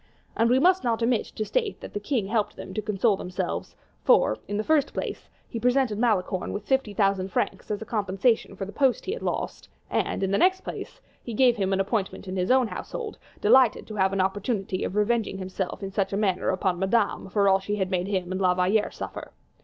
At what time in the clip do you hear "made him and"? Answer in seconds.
17.91-18.41